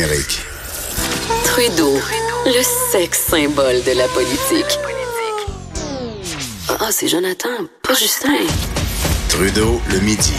numérique. 0.00 0.40
Trudeau, 1.44 1.98
le 2.46 2.62
sexe 2.90 3.26
symbole 3.28 3.82
de 3.82 3.92
la 3.92 4.08
politique. 4.08 4.78
Ah, 6.68 6.90
c'est 6.90 7.08
Jonathan, 7.08 7.66
pas 7.82 7.94
Justin. 7.94 8.46
Trudeau, 9.28 9.80
le 9.90 10.00
midi. 10.00 10.32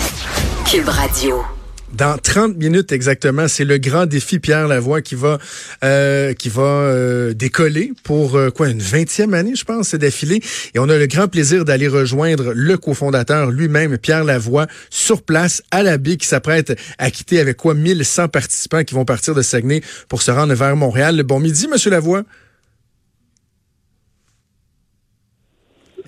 Cube 0.66 0.90
Radio. 0.90 1.44
Dans 1.94 2.18
30 2.18 2.56
minutes 2.56 2.94
exactement, 2.94 3.50
c'est 3.50 3.66
le 3.66 3.78
grand 3.78 4.06
défi 4.06 4.40
Pierre 4.40 4.68
Lavoie 4.68 5.02
qui 5.02 5.16
va 5.16 5.40
euh, 5.84 6.34
qui 6.34 6.48
va 6.48 6.62
euh, 6.62 7.34
décoller 7.34 7.92
pour 8.04 8.38
euh, 8.38 8.50
quoi 8.50 8.70
une 8.70 8.80
vingtième 8.80 9.34
année, 9.34 9.56
je 9.56 9.66
pense, 9.66 9.90
c'est 9.90 9.98
d'affilée. 9.98 10.40
Et 10.74 10.80
on 10.80 10.88
a 10.88 10.98
le 10.98 11.08
grand 11.08 11.28
plaisir 11.28 11.66
d'aller 11.66 11.90
rejoindre 11.90 12.54
le 12.56 12.78
cofondateur 12.78 13.52
lui-même, 13.52 13.98
Pierre 13.98 14.24
Lavoie, 14.24 14.68
sur 14.90 15.22
place 15.22 15.64
à 15.72 15.84
la 15.84 15.98
baie, 15.98 16.16
qui 16.16 16.28
s'apprête 16.28 16.80
à 16.98 17.12
quitter 17.12 17.40
avec 17.42 17.58
quoi 17.58 17.74
1100 17.74 18.30
participants 18.30 18.84
qui 18.86 18.96
vont 18.96 19.06
partir 19.06 19.36
de 19.36 19.42
Saguenay 19.42 19.82
pour 20.08 20.22
se 20.22 20.32
rendre 20.32 20.54
vers 20.54 20.76
Montréal. 20.78 21.22
Bon 21.24 21.42
midi, 21.42 21.68
Monsieur 21.68 21.92
Lavoie. 21.92 22.24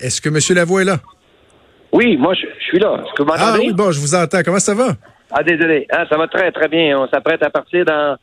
Est-ce 0.00 0.22
que 0.22 0.30
Monsieur 0.30 0.54
Lavoie 0.54 0.80
est 0.80 0.86
là? 0.86 1.00
Oui, 1.92 2.16
moi, 2.16 2.34
je, 2.34 2.46
suis 2.64 2.78
là. 2.78 2.96
Est-ce 3.04 3.14
que 3.16 3.22
vous 3.22 3.30
Ah 3.36 3.56
oui, 3.58 3.72
bon, 3.72 3.92
je 3.92 4.00
vous 4.00 4.14
entends. 4.14 4.42
Comment 4.42 4.58
ça 4.58 4.74
va? 4.74 4.96
Ah, 5.30 5.42
désolé. 5.42 5.86
Ah, 5.90 6.04
ça 6.08 6.16
va 6.16 6.28
très, 6.28 6.50
très 6.52 6.68
bien. 6.68 6.98
On 6.98 7.08
s'apprête 7.08 7.42
à 7.42 7.50
partir 7.50 7.84
dans, 7.84 8.16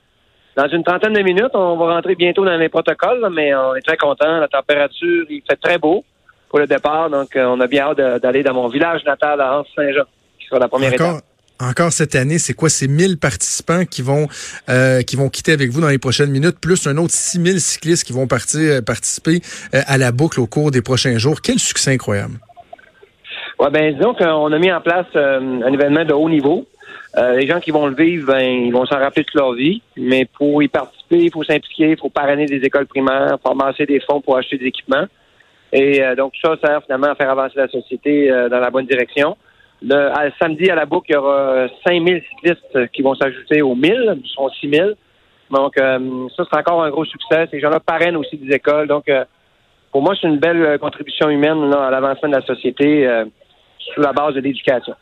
dans 0.55 0.67
une 0.67 0.83
trentaine 0.83 1.13
de 1.13 1.21
minutes. 1.21 1.51
On 1.53 1.75
va 1.77 1.95
rentrer 1.95 2.15
bientôt 2.15 2.45
dans 2.45 2.57
les 2.57 2.69
protocoles, 2.69 3.27
mais 3.31 3.53
on 3.55 3.75
est 3.75 3.81
très 3.81 3.97
content. 3.97 4.39
La 4.39 4.47
température, 4.47 5.25
il 5.29 5.41
fait 5.49 5.57
très 5.57 5.77
beau 5.77 6.03
pour 6.49 6.59
le 6.59 6.67
départ. 6.67 7.09
Donc, 7.09 7.35
euh, 7.35 7.45
on 7.45 7.59
a 7.59 7.67
bien 7.67 7.87
hâte 7.87 8.21
d'aller 8.21 8.43
dans 8.43 8.53
mon 8.53 8.67
village 8.67 9.03
natal 9.05 9.41
à 9.41 9.59
Anse-Saint-Jean, 9.59 10.05
qui 10.39 10.47
sera 10.47 10.59
la 10.59 10.67
première 10.67 10.93
Encore? 10.93 11.17
étape. 11.17 11.25
Encore 11.61 11.91
cette 11.91 12.15
année, 12.15 12.39
c'est 12.39 12.55
quoi? 12.55 12.69
Ces 12.69 12.87
1000 12.87 13.19
participants 13.19 13.85
qui 13.85 14.01
vont 14.01 14.27
euh, 14.69 15.03
qui 15.03 15.15
vont 15.15 15.29
quitter 15.29 15.51
avec 15.51 15.69
vous 15.69 15.79
dans 15.79 15.89
les 15.89 15.99
prochaines 15.99 16.31
minutes, 16.31 16.59
plus 16.59 16.87
un 16.87 16.97
autre 16.97 17.13
6000 17.13 17.61
cyclistes 17.61 18.03
qui 18.03 18.13
vont 18.13 18.25
partir 18.25 18.59
euh, 18.59 18.81
participer 18.81 19.41
euh, 19.75 19.81
à 19.85 19.99
la 19.99 20.11
boucle 20.11 20.39
au 20.39 20.47
cours 20.47 20.71
des 20.71 20.81
prochains 20.81 21.19
jours. 21.19 21.39
Quel 21.41 21.59
succès 21.59 21.91
incroyable! 21.93 22.39
Ouais, 23.59 23.69
ben 23.69 23.93
disons 23.93 24.15
qu'on 24.15 24.51
a 24.51 24.57
mis 24.57 24.71
en 24.71 24.81
place 24.81 25.05
euh, 25.15 25.61
un 25.63 25.71
événement 25.71 26.03
de 26.03 26.13
haut 26.13 26.29
niveau. 26.29 26.65
Euh, 27.17 27.35
les 27.35 27.45
gens 27.45 27.59
qui 27.59 27.71
vont 27.71 27.87
le 27.87 27.95
vivre, 27.95 28.27
ben, 28.27 28.39
ils 28.39 28.71
vont 28.71 28.85
s'en 28.85 28.97
rappeler 28.97 29.23
toute 29.25 29.35
leur 29.35 29.53
vie. 29.53 29.81
Mais 29.97 30.25
pour 30.25 30.63
y 30.63 30.67
participer, 30.67 31.17
il 31.17 31.31
faut 31.31 31.43
s'impliquer, 31.43 31.91
il 31.91 31.97
faut 31.97 32.09
parrainer 32.09 32.45
des 32.45 32.57
écoles 32.65 32.87
primaires, 32.87 33.37
faut 33.43 33.51
amasser 33.51 33.85
des 33.85 33.99
fonds 33.99 34.21
pour 34.21 34.37
acheter 34.37 34.57
des 34.57 34.67
équipements. 34.67 35.05
Et 35.73 36.01
euh, 36.03 36.15
donc, 36.15 36.33
ça 36.41 36.55
sert 36.63 36.83
finalement 36.83 37.07
à 37.07 37.15
faire 37.15 37.29
avancer 37.29 37.55
la 37.57 37.67
société 37.67 38.31
euh, 38.31 38.49
dans 38.49 38.59
la 38.59 38.69
bonne 38.69 38.85
direction. 38.85 39.37
Le, 39.81 39.95
à- 39.95 40.31
samedi, 40.39 40.69
à 40.69 40.75
la 40.75 40.85
boucle, 40.85 41.07
il 41.09 41.13
y 41.13 41.17
aura 41.17 41.67
5000 41.85 42.23
cyclistes 42.29 42.91
qui 42.91 43.01
vont 43.01 43.15
s'ajouter 43.15 43.61
aux 43.61 43.75
1000, 43.75 44.19
ils 44.23 44.29
seront 44.29 44.49
6000. 44.49 44.95
Donc, 45.49 45.77
euh, 45.77 46.27
ça, 46.37 46.43
c'est 46.49 46.57
encore 46.59 46.83
un 46.83 46.89
gros 46.91 47.03
succès. 47.03 47.47
Ces 47.51 47.59
gens-là 47.59 47.81
parrainent 47.81 48.15
aussi 48.15 48.37
des 48.37 48.55
écoles. 48.55 48.87
Donc, 48.87 49.09
euh, 49.09 49.25
pour 49.91 50.01
moi, 50.01 50.13
c'est 50.19 50.27
une 50.27 50.39
belle 50.39 50.61
euh, 50.61 50.77
contribution 50.77 51.29
humaine 51.29 51.69
là, 51.69 51.87
à 51.87 51.91
l'avancement 51.91 52.29
de 52.29 52.35
la 52.35 52.41
société 52.45 53.09
sous 53.93 53.99
la 54.01 54.13
base 54.13 54.35
de 54.35 54.39
l'éducation. 54.39 54.93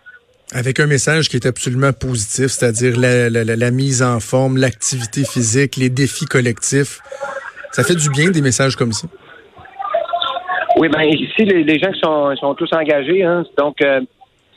Avec 0.51 0.79
un 0.79 0.87
message 0.87 1.29
qui 1.29 1.35
est 1.35 1.45
absolument 1.45 1.93
positif, 1.93 2.47
c'est-à-dire 2.47 2.99
la, 2.99 3.29
la- 3.29 3.71
mise 3.71 4.01
en 4.01 4.19
forme, 4.19 4.57
l'activité 4.57 5.23
physique, 5.23 5.75
les 5.75 5.89
défis 5.89 6.25
collectifs. 6.25 7.01
Ça 7.71 7.83
fait 7.83 7.95
du 7.95 8.09
bien 8.09 8.31
des 8.31 8.41
messages 8.41 8.75
comme 8.75 8.91
ça. 8.91 9.07
Oui, 10.77 10.89
ben 10.89 11.03
ici, 11.03 11.45
les, 11.45 11.77
gens 11.77 11.93
sont, 12.01 12.35
sont 12.37 12.55
tous 12.55 12.71
engagés, 12.73 13.23
hein, 13.23 13.43
donc 13.57 13.79
euh, 13.81 14.01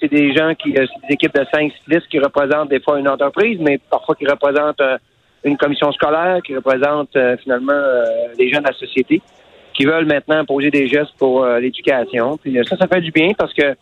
c'est 0.00 0.08
des 0.08 0.32
gens 0.34 0.54
qui, 0.54 0.70
euh, 0.78 0.86
des 1.08 1.14
équipes 1.14 1.34
de 1.34 1.44
cinq 1.52 1.72
cyclistes 1.72 2.08
qui 2.08 2.18
représentent 2.20 2.70
des 2.70 2.80
fois 2.80 2.98
une 2.98 3.08
entreprise, 3.08 3.58
mais 3.60 3.78
parfois 3.90 4.14
qui 4.14 4.26
représentent 4.26 4.80
euh, 4.80 4.96
une 5.44 5.58
commission 5.58 5.92
scolaire, 5.92 6.40
qui 6.46 6.54
représentent 6.54 7.18
finalement 7.42 7.82
les 8.38 8.48
gens 8.50 8.60
de 8.60 8.66
la 8.68 8.72
société, 8.74 9.20
qui 9.74 9.84
veulent 9.84 10.06
maintenant 10.06 10.44
poser 10.44 10.70
des 10.70 10.86
gestes 10.86 11.14
pour 11.18 11.44
l'éducation. 11.44 12.38
Puis 12.38 12.56
ça, 12.68 12.76
ça 12.76 12.86
fait 12.86 13.00
du 13.00 13.10
bien 13.10 13.32
parce 13.36 13.52
que 13.52 13.74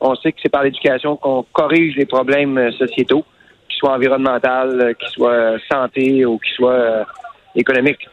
on 0.00 0.14
sait 0.16 0.32
que 0.32 0.38
c'est 0.42 0.48
par 0.48 0.62
l'éducation 0.62 1.16
qu'on 1.16 1.44
corrige 1.52 1.96
les 1.96 2.06
problèmes 2.06 2.56
euh, 2.58 2.72
sociétaux, 2.72 3.24
qu'ils 3.68 3.78
soient 3.78 3.94
environnementaux, 3.94 4.48
euh, 4.48 4.94
qu'ils 4.94 5.10
soient 5.10 5.32
euh, 5.32 5.58
santé 5.70 6.24
ou 6.24 6.38
qu'ils 6.38 6.54
soient 6.54 7.06
économiques. 7.54 8.08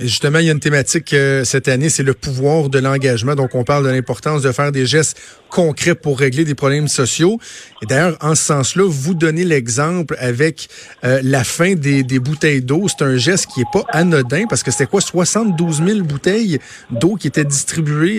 Et 0.00 0.08
justement, 0.08 0.40
il 0.40 0.46
y 0.46 0.48
a 0.48 0.52
une 0.52 0.58
thématique 0.58 1.14
cette 1.44 1.68
année, 1.68 1.88
c'est 1.88 2.02
le 2.02 2.14
pouvoir 2.14 2.68
de 2.68 2.80
l'engagement. 2.80 3.36
Donc, 3.36 3.54
on 3.54 3.62
parle 3.62 3.84
de 3.84 3.90
l'importance 3.90 4.42
de 4.42 4.50
faire 4.50 4.72
des 4.72 4.86
gestes 4.86 5.20
concrets 5.48 5.94
pour 5.94 6.18
régler 6.18 6.44
des 6.44 6.56
problèmes 6.56 6.88
sociaux. 6.88 7.38
Et 7.80 7.86
d'ailleurs, 7.86 8.16
en 8.20 8.34
ce 8.34 8.42
sens-là, 8.42 8.82
vous 8.88 9.14
donnez 9.14 9.44
l'exemple 9.44 10.16
avec 10.18 10.66
la 11.04 11.44
fin 11.44 11.74
des, 11.74 12.02
bouteilles 12.18 12.60
d'eau. 12.60 12.88
C'est 12.88 13.04
un 13.04 13.16
geste 13.16 13.46
qui 13.54 13.60
est 13.60 13.72
pas 13.72 13.84
anodin 13.90 14.46
parce 14.50 14.64
que 14.64 14.72
c'était 14.72 14.86
quoi, 14.86 15.00
72 15.00 15.84
000 15.86 16.00
bouteilles 16.00 16.58
d'eau 16.90 17.14
qui 17.14 17.28
étaient 17.28 17.44
distribuées 17.44 18.18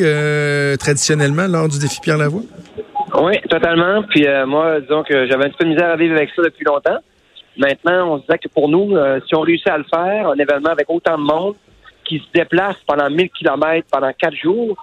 traditionnellement 0.79 1.47
lors 1.47 1.67
du 1.67 1.77
défi 1.77 1.99
Pierre 1.99 2.17
Lavoie? 2.17 2.43
Oui, 3.21 3.39
totalement. 3.49 4.03
Puis 4.03 4.27
euh, 4.27 4.45
moi, 4.45 4.79
disons 4.81 5.03
que 5.03 5.27
j'avais 5.27 5.45
un 5.45 5.49
petit 5.49 5.57
peu 5.57 5.65
de 5.65 5.69
misère 5.69 5.89
à 5.89 5.95
vivre 5.95 6.15
avec 6.15 6.29
ça 6.35 6.41
depuis 6.41 6.65
longtemps. 6.65 6.97
Maintenant, 7.57 8.13
on 8.13 8.17
se 8.17 8.21
disait 8.23 8.37
que 8.37 8.49
pour 8.49 8.67
nous, 8.67 8.95
euh, 8.95 9.19
si 9.27 9.35
on 9.35 9.41
réussit 9.41 9.67
à 9.69 9.77
le 9.77 9.85
faire, 9.85 10.29
un 10.29 10.37
événement 10.37 10.69
avec 10.69 10.89
autant 10.89 11.17
de 11.17 11.23
monde 11.23 11.55
qui 12.03 12.19
se 12.19 12.25
déplace 12.33 12.75
pendant 12.85 13.09
1000 13.09 13.29
kilomètres 13.29 13.87
pendant 13.91 14.11
quatre 14.13 14.35
jours, 14.35 14.75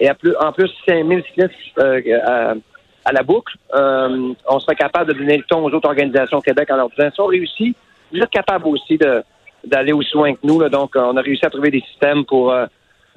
et 0.00 0.10
en 0.10 0.52
plus 0.52 0.70
5000 0.86 1.22
cyclistes 1.24 1.52
euh, 1.78 2.54
à, 3.04 3.12
la 3.12 3.22
boucle, 3.22 3.54
euh, 3.74 4.32
on 4.48 4.58
serait 4.58 4.74
capable 4.74 5.12
de 5.12 5.18
donner 5.18 5.36
le 5.36 5.44
ton 5.44 5.62
aux 5.64 5.70
autres 5.70 5.88
organisations 5.88 6.38
au 6.38 6.42
Québec 6.42 6.68
en 6.70 6.76
leur 6.76 6.88
disant, 6.90 7.10
si 7.14 7.20
on 7.20 7.26
réussit, 7.26 7.76
vous 8.12 8.18
êtes 8.18 8.30
capable 8.30 8.66
aussi 8.68 8.98
d'aller 9.64 9.92
aussi 9.92 10.12
loin 10.14 10.32
que 10.32 10.40
nous. 10.42 10.58
Là. 10.60 10.68
Donc, 10.68 10.92
on 10.96 11.16
a 11.16 11.20
réussi 11.20 11.44
à 11.44 11.50
trouver 11.50 11.70
des 11.70 11.82
systèmes 11.82 12.24
pour 12.24 12.50
euh, 12.52 12.66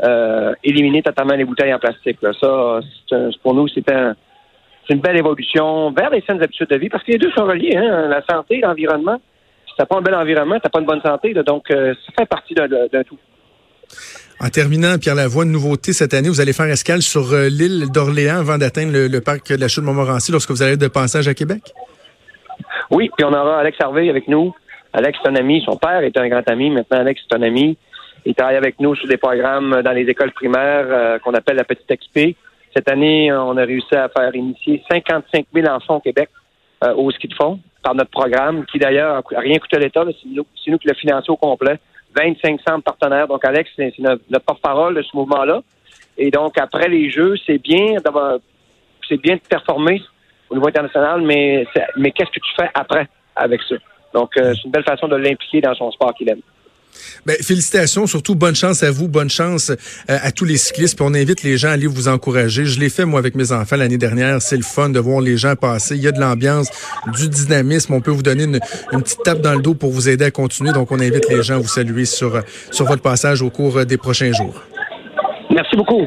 euh, 0.03 0.53
éliminer 0.63 1.01
totalement 1.01 1.35
les 1.35 1.45
bouteilles 1.45 1.73
en 1.73 1.79
plastique. 1.79 2.21
Là. 2.21 2.31
Ça, 2.39 2.79
un- 3.11 3.29
pour 3.41 3.53
nous, 3.53 3.67
c'est 3.69 3.89
un, 3.91 4.15
c'est 4.87 4.93
une 4.93 5.01
belle 5.01 5.17
évolution 5.17 5.91
vers 5.91 6.09
les 6.09 6.21
saines 6.21 6.41
habitudes 6.41 6.69
de 6.69 6.77
vie 6.77 6.89
parce 6.89 7.03
que 7.03 7.11
les 7.11 7.17
deux 7.17 7.31
sont 7.31 7.45
reliés, 7.45 7.75
hein, 7.75 8.07
la 8.07 8.23
santé 8.25 8.57
et 8.57 8.61
l'environnement. 8.61 9.19
Si 9.67 9.73
t'as 9.77 9.85
pas 9.85 9.97
un 9.97 10.01
bel 10.01 10.15
environnement, 10.15 10.59
t'as 10.61 10.69
pas 10.69 10.79
une 10.79 10.85
bonne 10.85 11.01
santé, 11.01 11.33
là, 11.33 11.43
donc 11.43 11.69
euh, 11.71 11.93
ça 12.05 12.13
fait 12.17 12.25
partie 12.25 12.53
d'un 12.53 12.67
tout. 13.03 13.17
En 14.39 14.49
terminant, 14.49 14.97
Pierre 14.97 15.15
Lavoie, 15.15 15.45
une 15.45 15.51
nouveauté 15.51 15.93
cette 15.93 16.13
année, 16.13 16.29
vous 16.29 16.41
allez 16.41 16.53
faire 16.53 16.67
escale 16.67 17.01
sur 17.01 17.33
euh, 17.33 17.49
l'île 17.49 17.91
d'Orléans 17.91 18.39
avant 18.39 18.57
d'atteindre 18.57 18.93
le, 18.93 19.07
le 19.07 19.21
parc 19.21 19.51
de 19.51 19.59
la 19.59 19.67
chute 19.67 19.81
de 19.81 19.87
Montmorency 19.87 20.31
lorsque 20.31 20.51
vous 20.51 20.61
allez 20.61 20.73
être 20.73 20.81
de 20.81 20.87
passage 20.87 21.27
à 21.27 21.33
Québec? 21.33 21.73
Oui, 22.91 23.09
puis 23.15 23.25
on 23.25 23.33
aura 23.33 23.59
Alex 23.59 23.77
Harvey 23.81 24.09
avec 24.09 24.27
nous. 24.27 24.53
Alex 24.93 25.17
est 25.23 25.27
un 25.27 25.35
ami, 25.35 25.61
son 25.65 25.75
père 25.75 26.01
est 26.01 26.17
un 26.17 26.27
grand 26.29 26.47
ami. 26.49 26.69
Maintenant, 26.69 26.99
Alex 26.99 27.21
est 27.29 27.35
un 27.35 27.41
ami. 27.41 27.77
Il 28.25 28.35
travaille 28.35 28.55
avec 28.55 28.79
nous 28.79 28.95
sur 28.95 29.07
des 29.07 29.17
programmes 29.17 29.81
dans 29.83 29.91
les 29.91 30.03
écoles 30.03 30.31
primaires 30.31 30.85
euh, 30.89 31.19
qu'on 31.19 31.33
appelle 31.33 31.55
la 31.55 31.63
petite 31.63 31.87
XP. 31.87 32.35
Cette 32.77 32.91
année, 32.91 33.33
on 33.33 33.57
a 33.57 33.65
réussi 33.65 33.95
à 33.95 34.07
faire 34.07 34.35
initier 34.35 34.83
55 34.91 35.47
000 35.51 35.67
enfants 35.67 35.95
au 35.95 35.99
Québec 35.99 36.29
euh, 36.83 36.93
au 36.93 37.09
ski 37.09 37.27
de 37.27 37.33
fond 37.33 37.59
par 37.81 37.95
notre 37.95 38.11
programme, 38.11 38.67
qui 38.67 38.77
d'ailleurs 38.77 39.23
n'a 39.31 39.39
rien 39.39 39.57
coûté 39.57 39.77
à 39.77 39.79
l'État. 39.79 40.05
C'est 40.21 40.29
nous, 40.29 40.77
qui 40.77 40.87
l'a 40.87 40.93
financé 40.93 41.31
au 41.31 41.37
complet. 41.37 41.79
25 42.15 42.61
centres 42.61 42.83
partenaires. 42.83 43.27
Donc, 43.27 43.43
Alex, 43.43 43.67
c'est 43.75 43.91
notre, 43.97 44.45
porte-parole 44.45 44.93
de 44.93 45.01
ce 45.01 45.09
mouvement-là. 45.17 45.63
Et 46.19 46.29
donc, 46.29 46.59
après 46.59 46.87
les 46.87 47.09
Jeux, 47.09 47.33
c'est 47.47 47.57
bien 47.57 47.95
d'avoir, 48.05 48.37
c'est 49.09 49.19
bien 49.19 49.37
de 49.37 49.41
performer 49.41 49.99
au 50.51 50.53
niveau 50.53 50.67
international, 50.67 51.21
mais, 51.21 51.65
mais 51.95 52.11
qu'est-ce 52.11 52.29
que 52.29 52.39
tu 52.39 52.53
fais 52.55 52.69
après 52.75 53.07
avec 53.35 53.59
ça? 53.67 53.75
Donc, 54.13 54.37
euh, 54.37 54.53
c'est 54.53 54.65
une 54.65 54.71
belle 54.71 54.83
façon 54.83 55.07
de 55.07 55.15
l'impliquer 55.15 55.61
dans 55.61 55.73
son 55.73 55.89
sport 55.89 56.13
qu'il 56.13 56.29
aime. 56.29 56.41
Ben, 57.25 57.35
félicitations, 57.41 58.07
surtout 58.07 58.35
bonne 58.35 58.55
chance 58.55 58.83
à 58.83 58.91
vous, 58.91 59.07
bonne 59.07 59.29
chance 59.29 59.69
euh, 59.69 59.75
à 60.07 60.31
tous 60.31 60.45
les 60.45 60.57
cyclistes. 60.57 60.95
Puis 60.95 61.05
on 61.07 61.13
invite 61.13 61.43
les 61.43 61.57
gens 61.57 61.69
à 61.69 61.71
aller 61.71 61.87
vous 61.87 62.07
encourager. 62.07 62.65
Je 62.65 62.79
l'ai 62.79 62.89
fait 62.89 63.05
moi 63.05 63.19
avec 63.19 63.35
mes 63.35 63.51
enfants 63.51 63.75
l'année 63.75 63.97
dernière. 63.97 64.41
C'est 64.41 64.57
le 64.57 64.63
fun 64.63 64.89
de 64.89 64.99
voir 64.99 65.21
les 65.21 65.37
gens 65.37 65.55
passer. 65.55 65.95
Il 65.95 66.01
y 66.01 66.07
a 66.07 66.11
de 66.11 66.19
l'ambiance, 66.19 66.69
du 67.17 67.29
dynamisme. 67.29 67.93
On 67.93 68.01
peut 68.01 68.11
vous 68.11 68.23
donner 68.23 68.43
une, 68.43 68.59
une 68.91 69.01
petite 69.01 69.23
tape 69.23 69.41
dans 69.41 69.53
le 69.53 69.61
dos 69.61 69.73
pour 69.73 69.91
vous 69.91 70.09
aider 70.09 70.25
à 70.25 70.31
continuer. 70.31 70.71
Donc 70.71 70.91
on 70.91 70.99
invite 70.99 71.29
les 71.29 71.43
gens 71.43 71.55
à 71.55 71.59
vous 71.59 71.67
saluer 71.67 72.05
sur 72.05 72.41
sur 72.71 72.85
votre 72.85 73.01
passage 73.01 73.41
au 73.41 73.49
cours 73.49 73.77
euh, 73.77 73.85
des 73.85 73.97
prochains 73.97 74.31
jours. 74.31 74.61
Merci 75.49 75.75
beaucoup. 75.75 76.05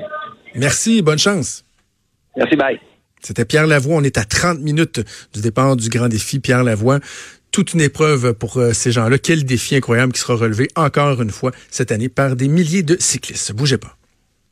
Merci, 0.54 1.02
bonne 1.02 1.18
chance. 1.18 1.64
Merci, 2.36 2.56
bye. 2.56 2.78
C'était 3.22 3.44
Pierre 3.44 3.66
Lavoie. 3.66 3.96
On 3.96 4.02
est 4.02 4.18
à 4.18 4.24
30 4.24 4.60
minutes 4.60 5.00
du 5.32 5.40
départ 5.40 5.76
du 5.76 5.88
grand 5.88 6.08
défi 6.08 6.38
Pierre 6.38 6.64
Lavoie. 6.64 7.00
Toute 7.52 7.74
une 7.74 7.80
épreuve 7.80 8.32
pour 8.34 8.58
euh, 8.58 8.72
ces 8.72 8.92
gens-là. 8.92 9.18
Quel 9.18 9.44
défi 9.44 9.76
incroyable 9.76 10.12
qui 10.12 10.20
sera 10.20 10.34
relevé 10.34 10.68
encore 10.76 11.20
une 11.20 11.30
fois 11.30 11.52
cette 11.70 11.92
année 11.92 12.08
par 12.08 12.36
des 12.36 12.48
milliers 12.48 12.82
de 12.82 12.96
cyclistes. 12.98 13.52
Bougez 13.52 13.78
pas. 13.78 13.99